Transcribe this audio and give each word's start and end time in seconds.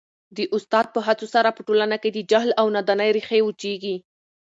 د 0.37 0.39
استاد 0.55 0.85
په 0.95 0.99
هڅو 1.07 1.25
سره 1.35 1.49
په 1.55 1.61
ټولنه 1.67 1.97
کي 2.03 2.09
د 2.13 2.17
جهل 2.31 2.49
او 2.59 2.65
نادانۍ 2.75 3.09
ریښې 3.15 3.39
وچیږي. 3.45 3.95